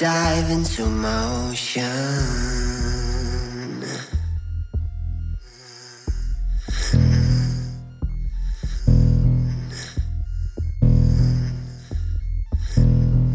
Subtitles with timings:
[0.00, 1.84] dive into motion.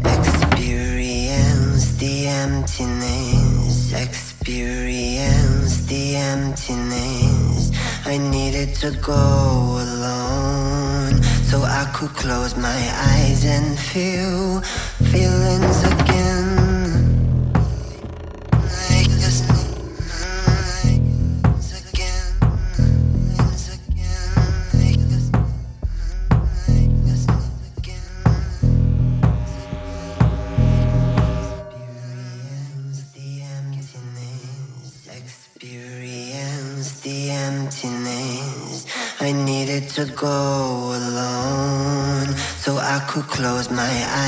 [0.04, 7.70] Experience the emptiness, experience the emptiness.
[8.04, 14.64] I needed to go alone so I could close my eyes and feel.
[39.96, 42.28] To go alone
[42.58, 44.25] so I could close my eyes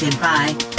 [0.00, 0.69] selected by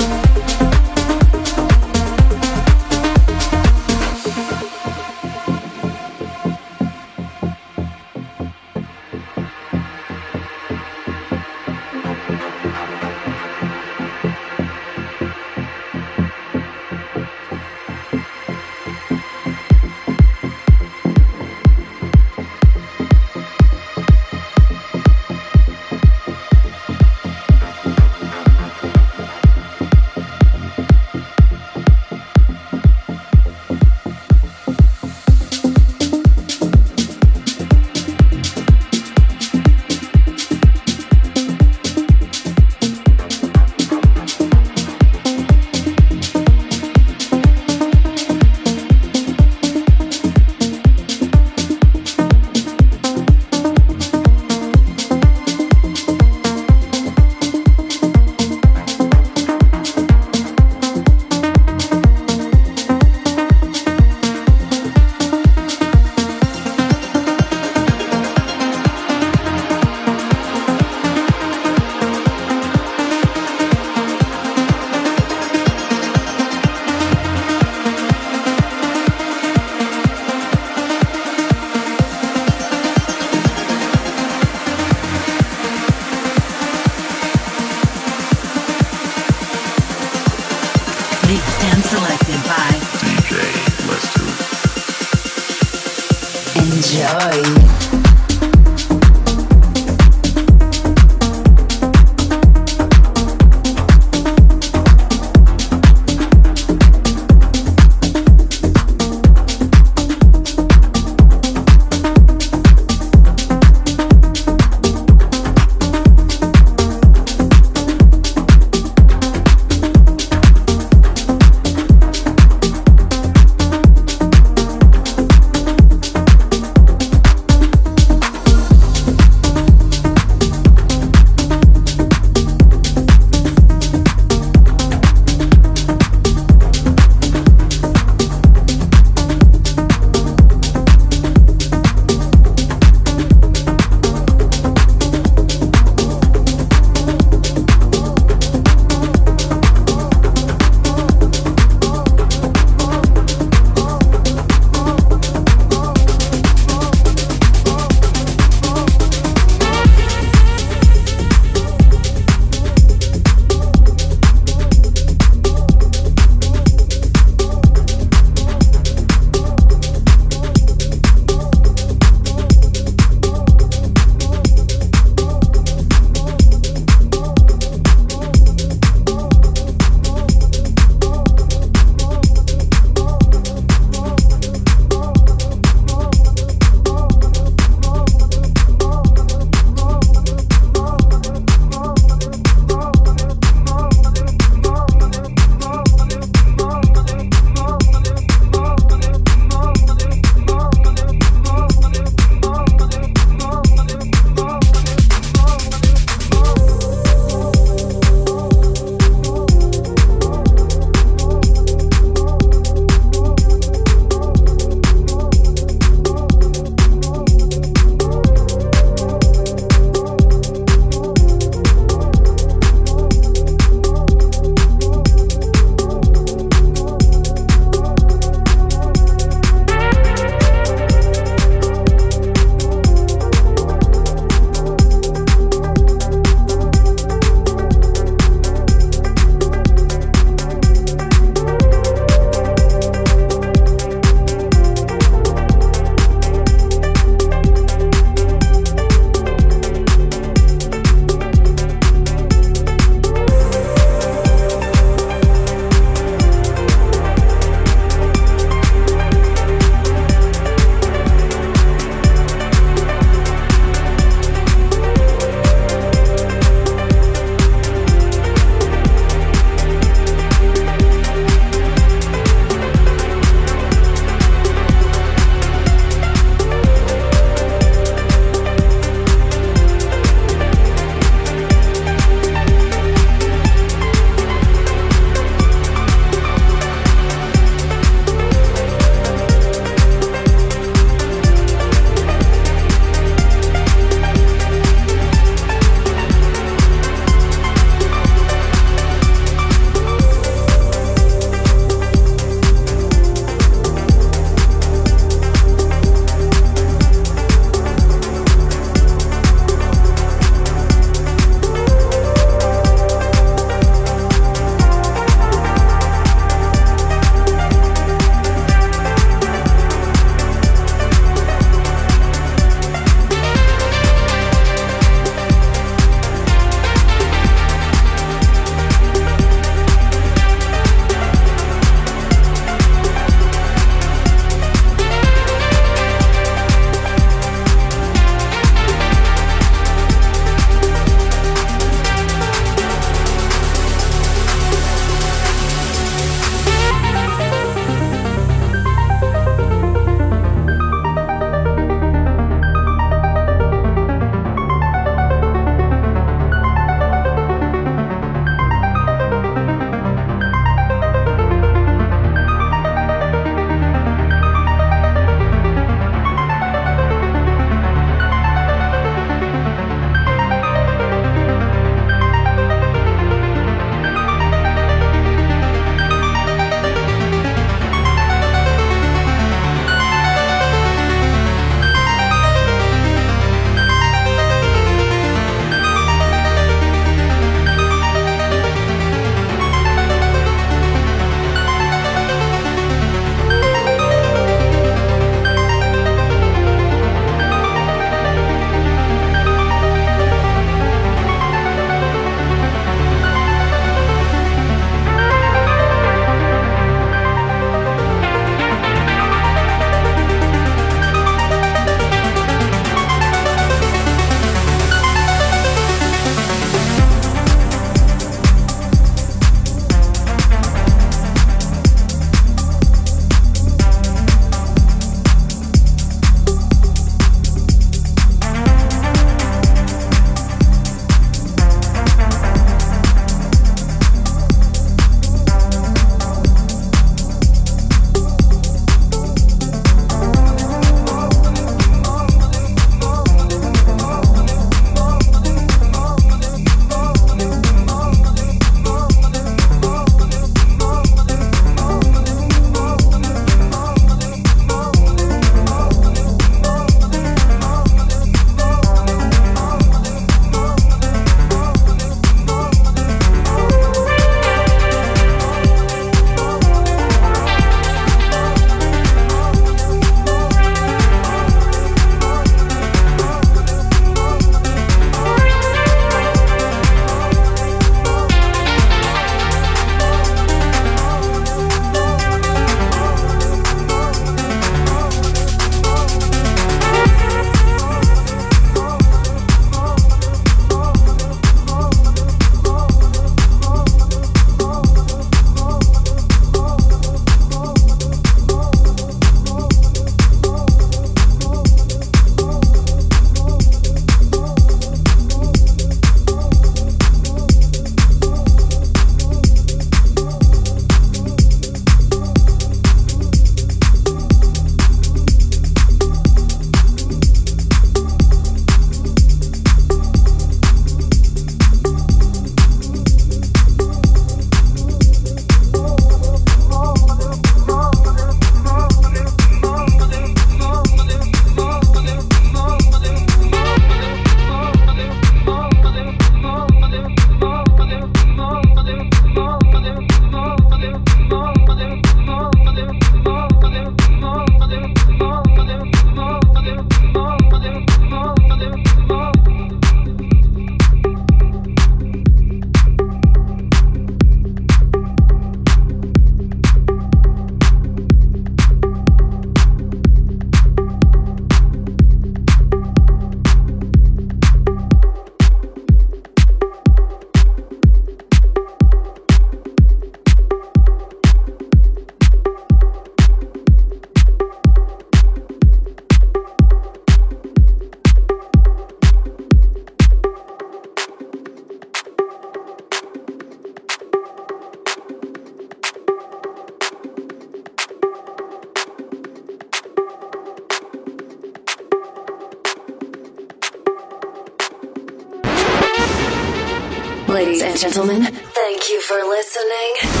[597.61, 598.01] gentlemen,
[598.33, 600.00] thank you for listening.